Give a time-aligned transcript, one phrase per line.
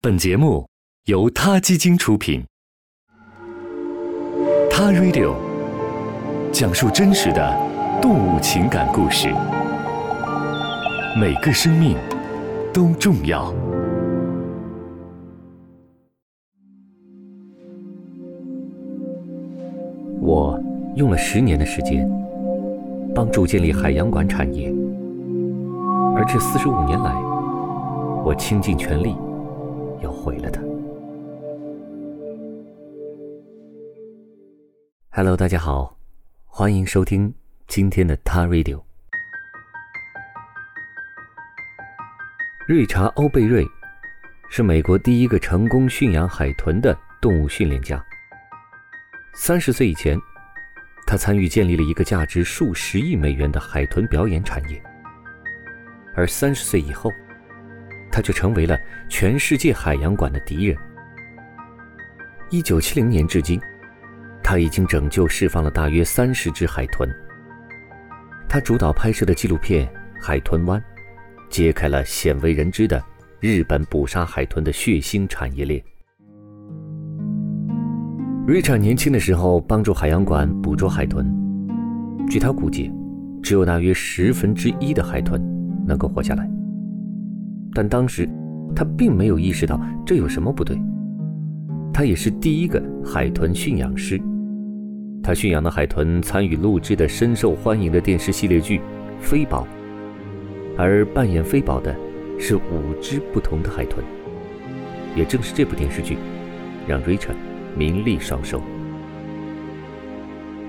[0.00, 0.64] 本节目
[1.06, 2.40] 由他基金出品，
[4.70, 5.34] 《他 Radio》
[6.52, 7.52] 讲述真实的
[8.00, 9.26] 动物情感故事，
[11.20, 11.96] 每个生命
[12.72, 13.52] 都重要。
[20.20, 20.56] 我
[20.94, 22.08] 用了十年的时间，
[23.12, 24.72] 帮助建立海洋馆产业，
[26.14, 27.12] 而这四十五年来，
[28.24, 29.16] 我倾尽全力。
[30.00, 30.60] 要毁了他。
[35.10, 35.98] Hello，大家好，
[36.46, 37.34] 欢迎收听
[37.66, 38.82] 今天的他 Radio。
[42.66, 43.66] 瑞查·欧贝瑞
[44.50, 48.04] 是美国第一个成功驯养海豚的动物训练家。
[49.34, 50.18] 三十岁以前，
[51.06, 54.80] 他参与建立了一个价值数十亿美元的海豚表演产业，
[56.14, 57.10] 而三十岁以后。
[58.10, 60.76] 他就成为了全世界海洋馆的敌人。
[62.50, 63.60] 一九七零年至今，
[64.42, 67.08] 他已经拯救释放了大约三十只海豚。
[68.48, 69.86] 他主导拍摄的纪录片
[70.18, 70.80] 《海豚湾》，
[71.50, 73.02] 揭开了鲜为人知的
[73.40, 75.82] 日本捕杀海豚的血腥产业链。
[78.46, 81.26] Richard 年轻的时候帮助海洋馆捕捉海豚，
[82.30, 82.90] 据他估计，
[83.42, 85.38] 只有大约十分之一的海豚
[85.86, 86.50] 能够活下来。
[87.74, 88.28] 但当时，
[88.74, 90.80] 他并没有意识到这有什么不对。
[91.92, 94.20] 他也是第一个海豚驯养师，
[95.22, 98.78] 他驯养的海豚参与录制的深受欢迎的电视系列剧
[99.20, 99.64] 《飞宝》，
[100.76, 101.94] 而扮演飞宝的
[102.38, 104.04] 是五只不同的海豚。
[105.16, 106.16] 也正是这部电视剧，
[106.86, 107.34] 让 Richard
[107.76, 108.62] 名利双收。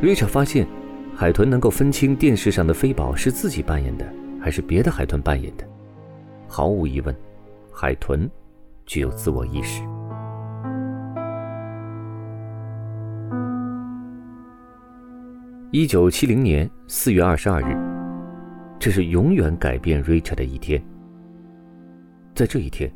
[0.00, 0.66] Richard 发现，
[1.14, 5.64] 海豚能够分清电视上的飞宝是自己扮演的，还是别的海豚扮演的。
[6.48, 7.14] 毫无疑问，
[7.70, 8.28] 海豚
[8.86, 9.82] 具有自我意识。
[15.70, 17.76] 一九七零年四月二十二日，
[18.78, 20.82] 这是永远改变 Rita 的一天。
[22.34, 22.90] 在这一天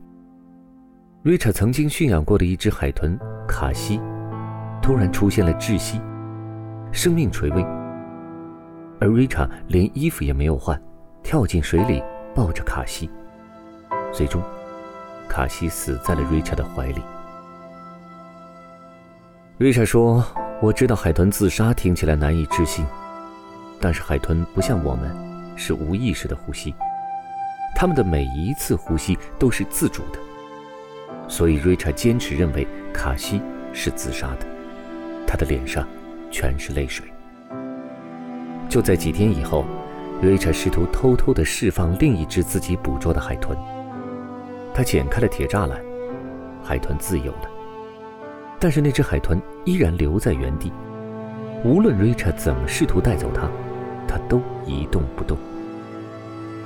[1.22, 4.00] ，Rita 曾经驯养过的一只海豚卡西，
[4.81, 6.00] 突然出现了窒息，
[6.91, 7.62] 生命垂危。
[8.99, 10.81] 而 Rita 连衣服也没有换，
[11.22, 12.03] 跳进水里
[12.34, 13.10] 抱着卡西。
[14.12, 14.43] 最终，
[15.27, 17.00] 卡西死在了瑞查的怀里。
[19.56, 20.23] 瑞查说
[20.61, 22.84] ：“我知道海豚自杀听起来难以置信，
[23.81, 25.11] 但是海豚不像我们，
[25.56, 26.75] 是无意识的呼吸，
[27.75, 30.19] 他们的每一次呼吸都是自主的。
[31.27, 33.41] 所以瑞查坚持认为卡西
[33.73, 34.47] 是自杀的，
[35.27, 35.89] 他的脸上
[36.31, 37.06] 全是泪水。
[38.69, 39.65] 就在几天以后，
[40.21, 43.56] 瑞查试图偷偷地释放另一只自己捕捉的海豚。”
[44.75, 45.81] 他剪开了铁栅栏，
[46.62, 47.50] 海豚自由了。
[48.59, 50.72] 但是那只海豚依然留在原地，
[51.65, 53.50] 无论瑞查怎么试图带走它，
[54.06, 55.37] 它都一动不动。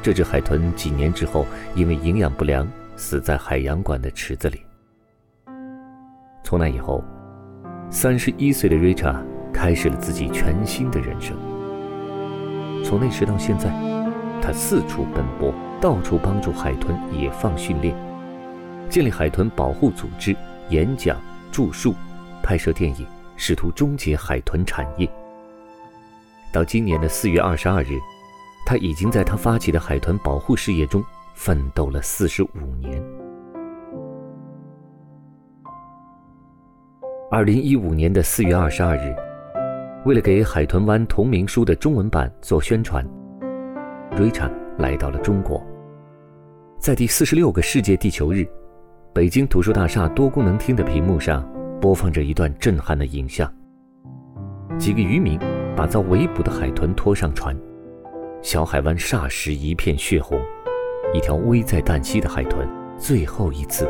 [0.03, 4.61] 这只海豚几年之后因为营养不良死在海洋馆的池子里。
[6.45, 7.03] 从那以后，
[7.91, 9.21] 三十一岁的瑞查
[9.53, 11.37] 开始了自己全新的人生。
[12.85, 13.69] 从那时到现在，
[14.41, 15.53] 他四处奔波。
[15.81, 17.95] 到处帮助海豚野放训练，
[18.89, 20.35] 建立海豚保护组织，
[20.71, 21.21] 演讲、
[21.53, 21.95] 著述、
[22.43, 23.07] 拍摄电影，
[23.37, 25.09] 试图终结海豚产业。
[26.51, 27.99] 到今年的四月二十二日，
[28.65, 31.05] 他已经在他发起的海豚保护事业中
[31.35, 33.03] 奋斗了四十五年。
[37.31, 39.15] 二零一五年的四月二十二日，
[40.07, 43.07] 为了给《海豚湾》同名书的中文版做宣传，
[44.17, 44.66] 瑞 d。
[44.79, 45.65] 来到了中国，
[46.79, 48.47] 在第四十六个世界地球日，
[49.15, 51.49] 北京图书大厦多功能厅的屏幕上
[51.81, 53.51] 播放着一段震撼的影像：
[54.79, 55.39] 几个渔民
[55.75, 57.57] 把遭围捕的海豚拖上船，
[58.43, 60.39] 小海湾霎时一片血红，
[61.15, 63.89] 一条危在旦夕的海豚最后一次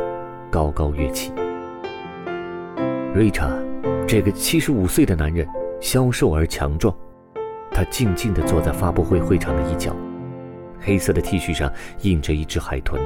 [0.53, 1.33] 高高跃起。
[3.13, 3.51] 瑞查，
[4.07, 5.45] 这个七十五岁的男人，
[5.81, 6.95] 消瘦而强壮，
[7.73, 9.93] 他静静地坐在发布会会场的一角。
[10.87, 11.69] 黑色的 T 恤上
[12.03, 13.03] 印着一只海豚，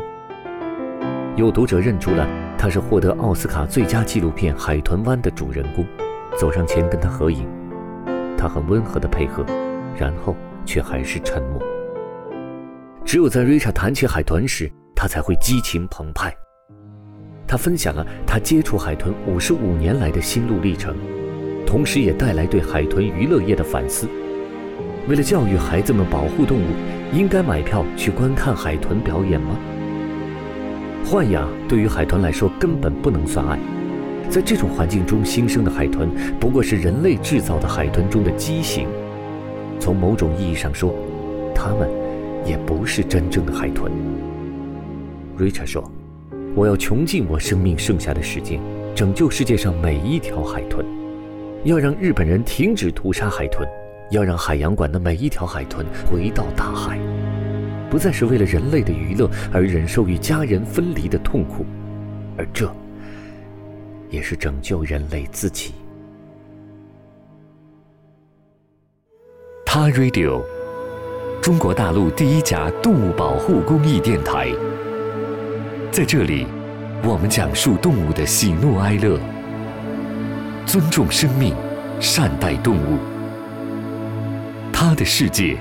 [1.35, 2.29] 有读者认出了
[2.59, 5.83] 他是获得奥斯卡最佳纪录片《海豚湾》的主人公，
[6.39, 7.49] 走上前跟他合影。
[8.37, 9.43] 他很温和的配合，
[9.97, 10.37] 然后
[10.67, 11.59] 却还是沉默。
[13.03, 16.31] 只有在瑞查谈起海豚时，他才会激情澎湃。
[17.47, 20.95] 他分享了他接触海豚五十五年来的心路历程，
[21.67, 24.07] 同时也带来对海豚娱乐业的反思。
[25.11, 26.67] 为了教育孩子们保护动物，
[27.13, 29.59] 应该买票去观看海豚表演吗？
[31.05, 33.59] 豢养对于海豚来说根本不能算爱，
[34.29, 36.09] 在这种环境中新生的海豚
[36.39, 38.87] 不过是人类制造的海豚中的畸形。
[39.81, 40.95] 从某种意义上说，
[41.53, 41.91] 它们
[42.47, 43.91] 也不是真正的海豚。
[45.37, 45.91] Richard 说
[46.55, 48.61] ：“我要穷尽我生命剩下的时间，
[48.95, 50.87] 拯救世界上每一条海豚，
[51.65, 53.69] 要让日本人停止屠杀海豚，
[54.11, 56.99] 要让海洋馆的每一条海豚回到大海。”
[57.91, 61.67] 不再是为了人类的娱乐而忍受与家人分离的痛苦，
[62.39, 62.73] 而这
[64.11, 65.75] 也是拯救人类自己。
[69.67, 70.41] 他 Radio，
[71.43, 74.49] 中国大陆第一家动物保护公益电台。
[75.91, 76.47] 在这里，
[77.03, 79.19] 我们讲述动物的喜怒哀乐，
[80.65, 81.57] 尊重生命，
[81.99, 83.10] 善待动物。
[84.83, 85.59] 他的世界，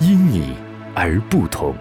[0.00, 0.54] 因你。
[0.94, 1.74] 而不同。